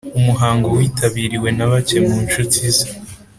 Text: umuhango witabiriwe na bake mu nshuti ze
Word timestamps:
umuhango 0.19 0.65
witabiriwe 0.77 1.49
na 1.57 1.65
bake 1.71 1.97
mu 2.05 2.15
nshuti 2.25 2.59
ze 2.75 2.87